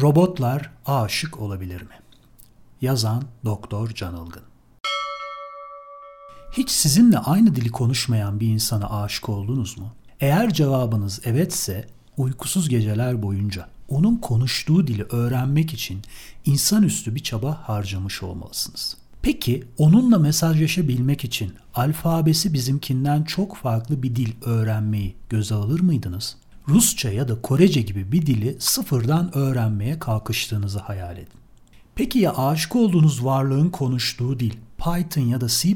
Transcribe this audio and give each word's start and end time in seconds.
Robotlar 0.00 0.70
aşık 0.86 1.40
olabilir 1.40 1.82
mi? 1.82 1.94
Yazan 2.80 3.24
Doktor 3.44 3.88
Can 3.88 4.26
Ilgın. 4.26 4.42
Hiç 6.52 6.70
sizinle 6.70 7.18
aynı 7.18 7.54
dili 7.54 7.70
konuşmayan 7.70 8.40
bir 8.40 8.48
insana 8.48 9.02
aşık 9.02 9.28
oldunuz 9.28 9.78
mu? 9.78 9.92
Eğer 10.20 10.52
cevabınız 10.52 11.20
evetse 11.26 11.86
uykusuz 12.16 12.68
geceler 12.68 13.22
boyunca 13.22 13.68
onun 13.88 14.16
konuştuğu 14.16 14.86
dili 14.86 15.02
öğrenmek 15.02 15.72
için 15.72 16.02
insanüstü 16.44 17.14
bir 17.14 17.22
çaba 17.22 17.60
harcamış 17.68 18.22
olmalısınız. 18.22 18.96
Peki 19.22 19.64
onunla 19.78 20.18
mesajlaşabilmek 20.18 21.24
için 21.24 21.52
alfabesi 21.74 22.52
bizimkinden 22.52 23.22
çok 23.22 23.56
farklı 23.56 24.02
bir 24.02 24.16
dil 24.16 24.32
öğrenmeyi 24.42 25.16
göze 25.30 25.54
alır 25.54 25.80
mıydınız? 25.80 26.36
Rusça 26.68 27.10
ya 27.10 27.28
da 27.28 27.42
Korece 27.42 27.82
gibi 27.82 28.12
bir 28.12 28.26
dili 28.26 28.56
sıfırdan 28.60 29.36
öğrenmeye 29.36 29.98
kalkıştığınızı 29.98 30.78
hayal 30.78 31.16
edin. 31.16 31.38
Peki 31.94 32.18
ya 32.18 32.36
aşık 32.36 32.76
olduğunuz 32.76 33.24
varlığın 33.24 33.70
konuştuğu 33.70 34.40
dil 34.40 34.52
Python 34.78 35.22
ya 35.22 35.40
da 35.40 35.48
C++ 35.48 35.68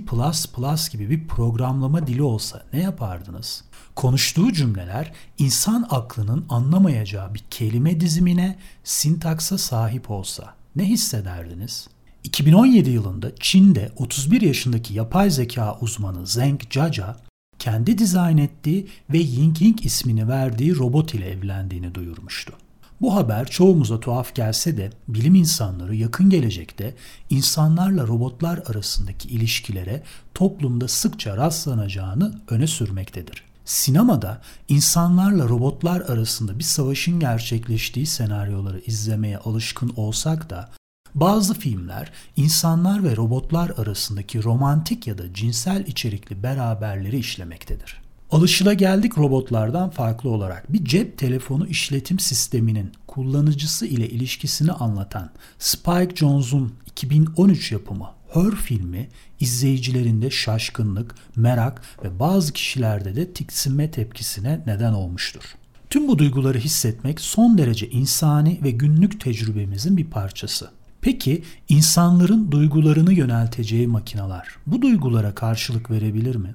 gibi 0.92 1.10
bir 1.10 1.28
programlama 1.28 2.06
dili 2.06 2.22
olsa 2.22 2.62
ne 2.72 2.82
yapardınız? 2.82 3.64
Konuştuğu 3.94 4.52
cümleler 4.52 5.12
insan 5.38 5.86
aklının 5.90 6.44
anlamayacağı 6.48 7.34
bir 7.34 7.44
kelime 7.50 8.00
dizimine, 8.00 8.58
sintaksa 8.84 9.58
sahip 9.58 10.10
olsa 10.10 10.54
ne 10.76 10.84
hissederdiniz? 10.84 11.88
2017 12.24 12.90
yılında 12.90 13.36
Çin'de 13.40 13.92
31 13.96 14.40
yaşındaki 14.40 14.94
yapay 14.94 15.30
zeka 15.30 15.78
uzmanı 15.80 16.26
Zheng 16.26 16.60
Jaja 16.70 17.16
kendi 17.62 17.98
dizayn 17.98 18.38
ettiği 18.38 18.88
ve 19.10 19.18
Ying 19.18 19.62
Ying 19.62 19.86
ismini 19.86 20.28
verdiği 20.28 20.76
robot 20.76 21.14
ile 21.14 21.30
evlendiğini 21.30 21.94
duyurmuştu. 21.94 22.52
Bu 23.00 23.14
haber 23.14 23.46
çoğumuza 23.46 24.00
tuhaf 24.00 24.34
gelse 24.34 24.76
de 24.76 24.90
bilim 25.08 25.34
insanları 25.34 25.96
yakın 25.96 26.30
gelecekte 26.30 26.94
insanlarla 27.30 28.06
robotlar 28.06 28.62
arasındaki 28.66 29.28
ilişkilere 29.28 30.02
toplumda 30.34 30.88
sıkça 30.88 31.36
rastlanacağını 31.36 32.40
öne 32.48 32.66
sürmektedir. 32.66 33.44
Sinemada 33.64 34.40
insanlarla 34.68 35.48
robotlar 35.48 36.00
arasında 36.00 36.58
bir 36.58 36.64
savaşın 36.64 37.20
gerçekleştiği 37.20 38.06
senaryoları 38.06 38.80
izlemeye 38.86 39.38
alışkın 39.38 39.92
olsak 39.96 40.50
da 40.50 40.70
bazı 41.14 41.54
filmler 41.54 42.12
insanlar 42.36 43.04
ve 43.04 43.16
robotlar 43.16 43.70
arasındaki 43.76 44.42
romantik 44.42 45.06
ya 45.06 45.18
da 45.18 45.34
cinsel 45.34 45.86
içerikli 45.86 46.42
beraberleri 46.42 47.18
işlemektedir. 47.18 48.02
Alışılageldik 48.30 49.18
robotlardan 49.18 49.90
farklı 49.90 50.30
olarak 50.30 50.72
bir 50.72 50.84
cep 50.84 51.18
telefonu 51.18 51.66
işletim 51.66 52.18
sisteminin 52.18 52.92
kullanıcısı 53.06 53.86
ile 53.86 54.08
ilişkisini 54.08 54.72
anlatan 54.72 55.30
Spike 55.58 56.16
Jonze'un 56.16 56.72
2013 56.86 57.72
yapımı 57.72 58.08
Her 58.34 58.50
filmi 58.50 59.08
izleyicilerinde 59.40 60.30
şaşkınlık, 60.30 61.14
merak 61.36 61.82
ve 62.04 62.18
bazı 62.18 62.52
kişilerde 62.52 63.16
de 63.16 63.32
tiksinme 63.32 63.90
tepkisine 63.90 64.62
neden 64.66 64.92
olmuştur. 64.92 65.42
Tüm 65.90 66.08
bu 66.08 66.18
duyguları 66.18 66.58
hissetmek 66.58 67.20
son 67.20 67.58
derece 67.58 67.90
insani 67.90 68.60
ve 68.62 68.70
günlük 68.70 69.20
tecrübemizin 69.20 69.96
bir 69.96 70.04
parçası. 70.04 70.70
Peki 71.02 71.42
insanların 71.68 72.50
duygularını 72.50 73.12
yönelteceği 73.12 73.86
makineler 73.86 74.48
bu 74.66 74.82
duygulara 74.82 75.34
karşılık 75.34 75.90
verebilir 75.90 76.36
mi? 76.36 76.52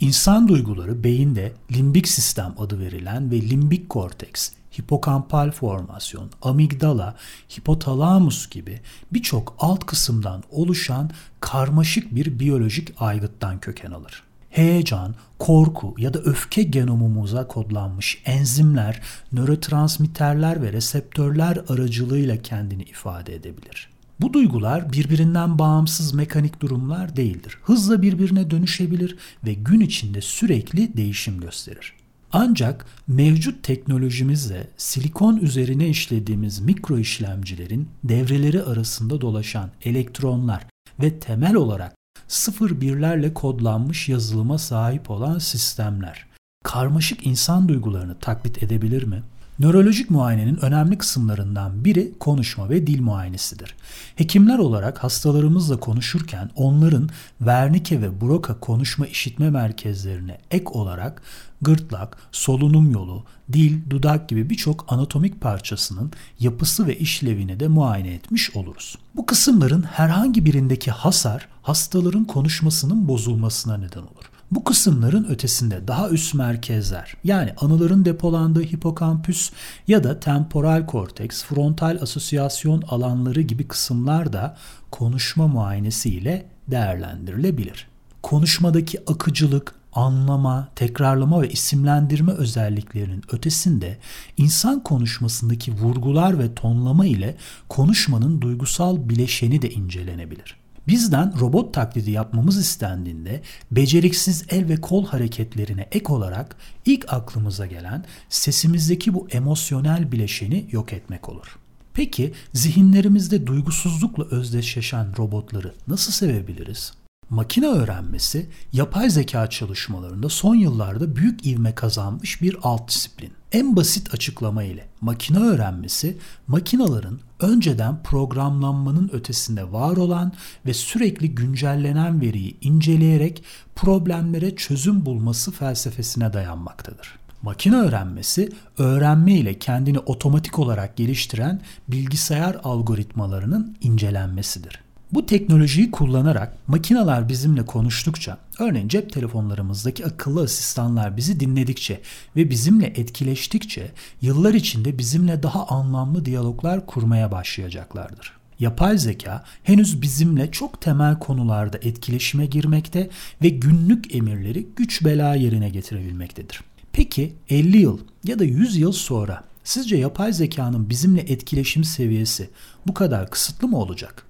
İnsan 0.00 0.48
duyguları 0.48 1.04
beyinde 1.04 1.52
limbik 1.72 2.08
sistem 2.08 2.54
adı 2.58 2.80
verilen 2.80 3.30
ve 3.30 3.40
limbik 3.40 3.88
korteks, 3.88 4.50
hipokampal 4.78 5.50
formasyon, 5.50 6.30
amigdala, 6.42 7.16
hipotalamus 7.58 8.50
gibi 8.50 8.80
birçok 9.12 9.56
alt 9.58 9.86
kısımdan 9.86 10.42
oluşan 10.50 11.10
karmaşık 11.40 12.14
bir 12.14 12.38
biyolojik 12.38 12.92
aygıttan 12.98 13.60
köken 13.60 13.90
alır. 13.90 14.22
Heyecan, 14.50 15.14
korku 15.38 15.94
ya 15.98 16.14
da 16.14 16.18
öfke 16.18 16.62
genomumuza 16.62 17.46
kodlanmış 17.46 18.22
enzimler, 18.24 19.00
nörotransmitterler 19.32 20.62
ve 20.62 20.72
reseptörler 20.72 21.58
aracılığıyla 21.68 22.42
kendini 22.42 22.82
ifade 22.82 23.34
edebilir. 23.34 23.90
Bu 24.20 24.32
duygular 24.32 24.92
birbirinden 24.92 25.58
bağımsız 25.58 26.14
mekanik 26.14 26.60
durumlar 26.60 27.16
değildir. 27.16 27.58
Hızla 27.62 28.02
birbirine 28.02 28.50
dönüşebilir 28.50 29.16
ve 29.44 29.54
gün 29.54 29.80
içinde 29.80 30.20
sürekli 30.20 30.96
değişim 30.96 31.40
gösterir. 31.40 31.92
Ancak 32.32 32.86
mevcut 33.08 33.62
teknolojimizle 33.62 34.66
silikon 34.76 35.36
üzerine 35.36 35.88
işlediğimiz 35.88 36.60
mikro 36.60 36.98
işlemcilerin 36.98 37.88
devreleri 38.04 38.62
arasında 38.62 39.20
dolaşan 39.20 39.70
elektronlar 39.84 40.66
ve 41.02 41.18
temel 41.18 41.54
olarak 41.54 41.99
sıfır 42.28 42.80
birlerle 42.80 43.34
kodlanmış 43.34 44.08
yazılıma 44.08 44.58
sahip 44.58 45.10
olan 45.10 45.38
sistemler 45.38 46.26
karmaşık 46.64 47.26
insan 47.26 47.68
duygularını 47.68 48.18
taklit 48.18 48.62
edebilir 48.62 49.02
mi? 49.02 49.22
Nörolojik 49.60 50.10
muayenenin 50.10 50.56
önemli 50.56 50.98
kısımlarından 50.98 51.84
biri 51.84 52.12
konuşma 52.20 52.70
ve 52.70 52.86
dil 52.86 53.02
muayenesidir. 53.02 53.74
Hekimler 54.16 54.58
olarak 54.58 55.04
hastalarımızla 55.04 55.80
konuşurken 55.80 56.50
onların 56.54 57.08
Wernicke 57.38 58.02
ve 58.02 58.20
Broca 58.20 58.60
konuşma 58.60 59.06
işitme 59.06 59.50
merkezlerine 59.50 60.38
ek 60.50 60.64
olarak 60.66 61.22
gırtlak, 61.62 62.16
solunum 62.32 62.90
yolu, 62.90 63.24
dil, 63.52 63.90
dudak 63.90 64.28
gibi 64.28 64.50
birçok 64.50 64.92
anatomik 64.92 65.40
parçasının 65.40 66.12
yapısı 66.38 66.86
ve 66.86 66.98
işlevini 66.98 67.60
de 67.60 67.68
muayene 67.68 68.14
etmiş 68.14 68.56
oluruz. 68.56 68.98
Bu 69.16 69.26
kısımların 69.26 69.82
herhangi 69.82 70.44
birindeki 70.44 70.90
hasar 70.90 71.48
hastaların 71.62 72.24
konuşmasının 72.24 73.08
bozulmasına 73.08 73.76
neden 73.76 74.02
olur. 74.02 74.29
Bu 74.50 74.64
kısımların 74.64 75.24
ötesinde 75.24 75.88
daha 75.88 76.08
üst 76.08 76.34
merkezler 76.34 77.14
yani 77.24 77.52
anıların 77.60 78.04
depolandığı 78.04 78.62
hipokampüs 78.62 79.50
ya 79.88 80.04
da 80.04 80.20
temporal 80.20 80.86
korteks, 80.86 81.44
frontal 81.44 81.98
asosyasyon 82.02 82.82
alanları 82.82 83.40
gibi 83.40 83.68
kısımlar 83.68 84.32
da 84.32 84.56
konuşma 84.90 85.48
muayenesi 85.48 86.10
ile 86.10 86.46
değerlendirilebilir. 86.68 87.86
Konuşmadaki 88.22 89.00
akıcılık, 89.06 89.74
anlama, 89.92 90.68
tekrarlama 90.76 91.42
ve 91.42 91.48
isimlendirme 91.48 92.32
özelliklerinin 92.32 93.22
ötesinde 93.32 93.98
insan 94.36 94.82
konuşmasındaki 94.82 95.72
vurgular 95.72 96.38
ve 96.38 96.54
tonlama 96.54 97.06
ile 97.06 97.36
konuşmanın 97.68 98.40
duygusal 98.40 99.08
bileşeni 99.08 99.62
de 99.62 99.70
incelenebilir. 99.70 100.59
Bizden 100.88 101.40
robot 101.40 101.74
taklidi 101.74 102.10
yapmamız 102.10 102.58
istendiğinde 102.58 103.42
beceriksiz 103.70 104.44
el 104.48 104.68
ve 104.68 104.76
kol 104.76 105.06
hareketlerine 105.06 105.88
ek 105.92 106.12
olarak 106.12 106.56
ilk 106.86 107.12
aklımıza 107.12 107.66
gelen 107.66 108.04
sesimizdeki 108.28 109.14
bu 109.14 109.28
emosyonel 109.30 110.12
bileşeni 110.12 110.68
yok 110.70 110.92
etmek 110.92 111.28
olur. 111.28 111.58
Peki 111.94 112.32
zihinlerimizde 112.52 113.46
duygusuzlukla 113.46 114.24
özdeşleşen 114.24 115.16
robotları 115.18 115.74
nasıl 115.88 116.12
sevebiliriz? 116.12 116.92
Makine 117.30 117.66
öğrenmesi 117.66 118.46
yapay 118.72 119.10
zeka 119.10 119.50
çalışmalarında 119.50 120.28
son 120.28 120.54
yıllarda 120.54 121.16
büyük 121.16 121.46
ivme 121.46 121.74
kazanmış 121.74 122.42
bir 122.42 122.56
alt 122.62 122.88
disiplin. 122.88 123.32
En 123.52 123.76
basit 123.76 124.14
açıklama 124.14 124.62
ile 124.62 124.88
makine 125.00 125.38
öğrenmesi 125.38 126.16
makinaların 126.46 127.20
önceden 127.40 128.02
programlanmanın 128.02 129.10
ötesinde 129.12 129.72
var 129.72 129.96
olan 129.96 130.32
ve 130.66 130.74
sürekli 130.74 131.34
güncellenen 131.34 132.20
veriyi 132.20 132.56
inceleyerek 132.60 133.44
problemlere 133.76 134.56
çözüm 134.56 135.06
bulması 135.06 135.52
felsefesine 135.52 136.32
dayanmaktadır. 136.32 137.18
Makine 137.42 137.76
öğrenmesi, 137.76 138.52
öğrenme 138.78 139.32
ile 139.32 139.58
kendini 139.58 139.98
otomatik 139.98 140.58
olarak 140.58 140.96
geliştiren 140.96 141.60
bilgisayar 141.88 142.56
algoritmalarının 142.64 143.76
incelenmesidir. 143.80 144.89
Bu 145.12 145.26
teknolojiyi 145.26 145.90
kullanarak 145.90 146.56
makineler 146.68 147.28
bizimle 147.28 147.66
konuştukça, 147.66 148.38
örneğin 148.58 148.88
cep 148.88 149.12
telefonlarımızdaki 149.12 150.06
akıllı 150.06 150.42
asistanlar 150.42 151.16
bizi 151.16 151.40
dinledikçe 151.40 152.00
ve 152.36 152.50
bizimle 152.50 152.86
etkileştikçe 152.86 153.90
yıllar 154.22 154.54
içinde 154.54 154.98
bizimle 154.98 155.42
daha 155.42 155.66
anlamlı 155.66 156.24
diyaloglar 156.24 156.86
kurmaya 156.86 157.32
başlayacaklardır. 157.32 158.32
Yapay 158.58 158.98
zeka 158.98 159.44
henüz 159.62 160.02
bizimle 160.02 160.50
çok 160.50 160.80
temel 160.80 161.18
konularda 161.18 161.78
etkileşime 161.78 162.46
girmekte 162.46 163.10
ve 163.42 163.48
günlük 163.48 164.14
emirleri 164.14 164.66
güç 164.76 165.04
bela 165.04 165.34
yerine 165.34 165.68
getirebilmektedir. 165.68 166.60
Peki 166.92 167.34
50 167.48 167.76
yıl 167.76 167.98
ya 168.24 168.38
da 168.38 168.44
100 168.44 168.76
yıl 168.76 168.92
sonra 168.92 169.44
sizce 169.64 169.96
yapay 169.96 170.32
zekanın 170.32 170.90
bizimle 170.90 171.20
etkileşim 171.20 171.84
seviyesi 171.84 172.50
bu 172.86 172.94
kadar 172.94 173.30
kısıtlı 173.30 173.68
mı 173.68 173.78
olacak? 173.78 174.29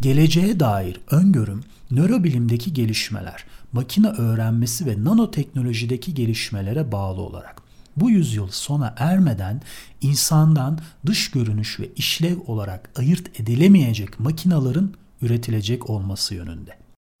Geleceğe 0.00 0.60
dair 0.60 1.00
öngörüm, 1.10 1.64
nörobilimdeki 1.90 2.72
gelişmeler, 2.72 3.44
makine 3.72 4.08
öğrenmesi 4.08 4.86
ve 4.86 5.04
nanoteknolojideki 5.04 6.14
gelişmelere 6.14 6.92
bağlı 6.92 7.20
olarak 7.20 7.62
bu 7.96 8.10
yüzyıl 8.10 8.48
sona 8.50 8.94
ermeden 8.96 9.62
insandan 10.00 10.78
dış 11.06 11.30
görünüş 11.30 11.80
ve 11.80 11.88
işlev 11.96 12.38
olarak 12.46 12.90
ayırt 12.96 13.40
edilemeyecek 13.40 14.20
makinaların 14.20 14.94
üretilecek 15.22 15.90
olması 15.90 16.34
yönünde. 16.34 16.78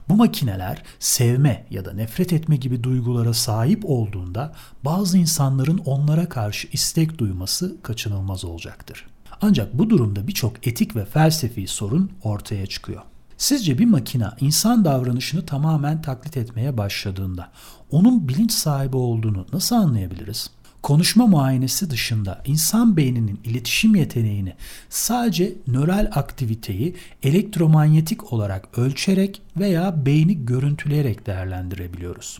Bu 0.08 0.16
makineler 0.16 0.82
sevme 0.98 1.66
ya 1.70 1.84
da 1.84 1.92
nefret 1.92 2.32
etme 2.32 2.56
gibi 2.56 2.82
duygulara 2.82 3.34
sahip 3.34 3.82
olduğunda 3.84 4.54
bazı 4.84 5.18
insanların 5.18 5.78
onlara 5.78 6.28
karşı 6.28 6.68
istek 6.72 7.18
duyması 7.18 7.76
kaçınılmaz 7.82 8.44
olacaktır. 8.44 9.06
Ancak 9.42 9.78
bu 9.78 9.90
durumda 9.90 10.28
birçok 10.28 10.66
etik 10.66 10.96
ve 10.96 11.04
felsefi 11.04 11.66
sorun 11.66 12.10
ortaya 12.22 12.66
çıkıyor. 12.66 13.02
Sizce 13.36 13.78
bir 13.78 13.84
makina 13.84 14.36
insan 14.40 14.84
davranışını 14.84 15.46
tamamen 15.46 16.02
taklit 16.02 16.36
etmeye 16.36 16.76
başladığında 16.76 17.52
onun 17.90 18.28
bilinç 18.28 18.52
sahibi 18.52 18.96
olduğunu 18.96 19.46
nasıl 19.52 19.76
anlayabiliriz? 19.76 20.50
konuşma 20.86 21.26
muayenesi 21.26 21.90
dışında 21.90 22.42
insan 22.46 22.96
beyninin 22.96 23.40
iletişim 23.44 23.94
yeteneğini 23.94 24.54
sadece 24.88 25.52
nöral 25.66 26.10
aktiviteyi 26.14 26.96
elektromanyetik 27.22 28.32
olarak 28.32 28.78
ölçerek 28.78 29.42
veya 29.56 30.06
beyni 30.06 30.46
görüntüleyerek 30.46 31.26
değerlendirebiliyoruz. 31.26 32.38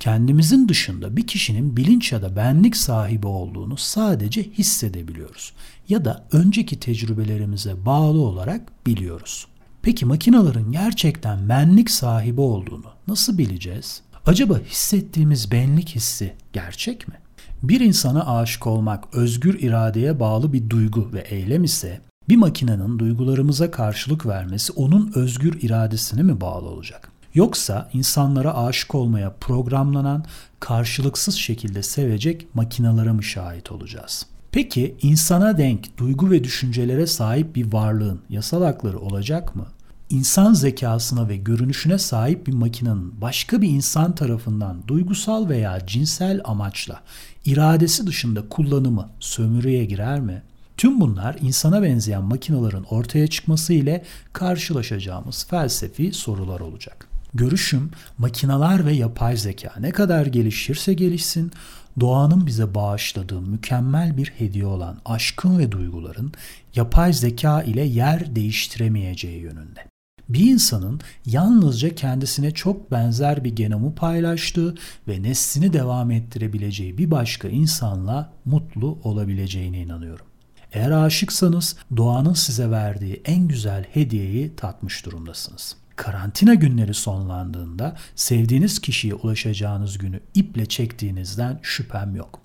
Kendimizin 0.00 0.68
dışında 0.68 1.16
bir 1.16 1.26
kişinin 1.26 1.76
bilinç 1.76 2.12
ya 2.12 2.22
da 2.22 2.36
benlik 2.36 2.76
sahibi 2.76 3.26
olduğunu 3.26 3.76
sadece 3.76 4.42
hissedebiliyoruz 4.42 5.52
ya 5.88 6.04
da 6.04 6.24
önceki 6.32 6.80
tecrübelerimize 6.80 7.86
bağlı 7.86 8.20
olarak 8.20 8.86
biliyoruz. 8.86 9.46
Peki 9.82 10.06
makinaların 10.06 10.72
gerçekten 10.72 11.48
benlik 11.48 11.90
sahibi 11.90 12.40
olduğunu 12.40 12.84
nasıl 13.08 13.38
bileceğiz? 13.38 14.02
Acaba 14.26 14.58
hissettiğimiz 14.58 15.52
benlik 15.52 15.88
hissi 15.88 16.34
gerçek 16.52 17.08
mi? 17.08 17.14
Bir 17.62 17.80
insana 17.80 18.36
aşık 18.36 18.66
olmak 18.66 19.14
özgür 19.14 19.58
iradeye 19.60 20.20
bağlı 20.20 20.52
bir 20.52 20.70
duygu 20.70 21.12
ve 21.12 21.20
eylem 21.20 21.64
ise 21.64 22.00
bir 22.28 22.36
makinenin 22.36 22.98
duygularımıza 22.98 23.70
karşılık 23.70 24.26
vermesi 24.26 24.72
onun 24.72 25.12
özgür 25.14 25.62
iradesine 25.62 26.22
mi 26.22 26.40
bağlı 26.40 26.68
olacak? 26.68 27.19
Yoksa 27.34 27.90
insanlara 27.92 28.56
aşık 28.56 28.94
olmaya 28.94 29.34
programlanan, 29.40 30.24
karşılıksız 30.60 31.34
şekilde 31.34 31.82
sevecek 31.82 32.54
makinalara 32.54 33.14
mı 33.14 33.22
şahit 33.22 33.72
olacağız? 33.72 34.26
Peki 34.52 34.96
insana 35.02 35.58
denk 35.58 35.98
duygu 35.98 36.30
ve 36.30 36.44
düşüncelere 36.44 37.06
sahip 37.06 37.56
bir 37.56 37.72
varlığın 37.72 38.20
yasal 38.28 38.62
hakları 38.62 38.98
olacak 38.98 39.56
mı? 39.56 39.66
insan 40.10 40.52
zekasına 40.52 41.28
ve 41.28 41.36
görünüşüne 41.36 41.98
sahip 41.98 42.46
bir 42.46 42.52
makinenin 42.52 43.20
başka 43.20 43.62
bir 43.62 43.68
insan 43.68 44.14
tarafından 44.14 44.82
duygusal 44.88 45.48
veya 45.48 45.86
cinsel 45.86 46.40
amaçla 46.44 47.00
iradesi 47.44 48.06
dışında 48.06 48.48
kullanımı 48.48 49.08
sömürüye 49.20 49.84
girer 49.84 50.20
mi? 50.20 50.42
Tüm 50.76 51.00
bunlar 51.00 51.36
insana 51.40 51.82
benzeyen 51.82 52.24
makinelerin 52.24 52.84
ortaya 52.90 53.26
çıkması 53.26 53.72
ile 53.72 54.04
karşılaşacağımız 54.32 55.46
felsefi 55.50 56.12
sorular 56.12 56.60
olacak. 56.60 57.09
Görüşüm 57.34 57.90
makinalar 58.18 58.86
ve 58.86 58.92
yapay 58.92 59.36
zeka 59.36 59.72
ne 59.80 59.90
kadar 59.90 60.26
gelişirse 60.26 60.94
gelişsin 60.94 61.52
doğanın 62.00 62.46
bize 62.46 62.74
bağışladığı 62.74 63.40
mükemmel 63.40 64.16
bir 64.16 64.32
hediye 64.38 64.66
olan 64.66 65.00
aşkın 65.04 65.58
ve 65.58 65.72
duyguların 65.72 66.32
yapay 66.74 67.12
zeka 67.12 67.62
ile 67.62 67.82
yer 67.82 68.36
değiştiremeyeceği 68.36 69.40
yönünde 69.40 69.90
bir 70.30 70.50
insanın 70.50 71.00
yalnızca 71.26 71.94
kendisine 71.94 72.50
çok 72.50 72.90
benzer 72.90 73.44
bir 73.44 73.56
genomu 73.56 73.94
paylaştığı 73.94 74.74
ve 75.08 75.22
neslini 75.22 75.72
devam 75.72 76.10
ettirebileceği 76.10 76.98
bir 76.98 77.10
başka 77.10 77.48
insanla 77.48 78.32
mutlu 78.44 78.98
olabileceğine 79.04 79.80
inanıyorum. 79.80 80.26
Eğer 80.72 80.90
aşıksanız 80.90 81.76
doğanın 81.96 82.34
size 82.34 82.70
verdiği 82.70 83.22
en 83.24 83.48
güzel 83.48 83.84
hediyeyi 83.84 84.56
tatmış 84.56 85.06
durumdasınız. 85.06 85.79
Karantina 86.00 86.54
günleri 86.54 86.94
sonlandığında 86.94 87.96
sevdiğiniz 88.14 88.78
kişiye 88.78 89.14
ulaşacağınız 89.14 89.98
günü 89.98 90.20
iple 90.34 90.66
çektiğinizden 90.66 91.58
şüphem 91.62 92.16
yok. 92.16 92.40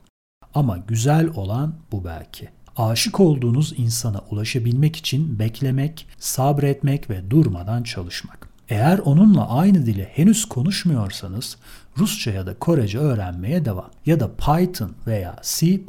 Ama 0.54 0.78
güzel 0.78 1.28
olan 1.36 1.76
bu 1.92 2.06
belki 2.06 2.50
aşık 2.78 3.20
olduğunuz 3.20 3.74
insana 3.78 4.22
ulaşabilmek 4.32 4.96
için 4.96 5.40
beklemek, 5.40 6.08
sabretmek 6.20 7.10
ve 7.10 7.30
durmadan 7.32 7.84
çalışmak. 7.84 8.50
Eğer 8.70 8.98
onunla 8.98 9.50
aynı 9.50 9.86
dili 9.86 10.04
henüz 10.04 10.46
konuşmuyorsanız 10.46 11.58
Rusça 11.98 12.32
ya 12.32 12.46
da 12.46 12.60
Korece 12.60 13.00
öğrenmeye 13.00 13.66
devam 13.66 13.92
ya 14.06 14.20
da 14.20 14.32
Python 14.36 14.96
veya 15.08 15.36
C++ 15.44 15.80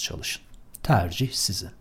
çalışın. 0.00 0.42
Tercih 0.82 1.32
sizin. 1.32 1.79